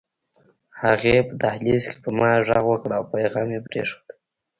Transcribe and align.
هغې 0.81 1.15
په 1.27 1.33
دهلېز 1.41 1.83
کې 1.89 1.97
په 2.03 2.09
ما 2.17 2.31
غږ 2.47 2.63
وکړ 2.67 2.89
او 2.97 3.03
پيغام 3.13 3.47
يې 3.55 3.59
پرېښود 3.67 4.07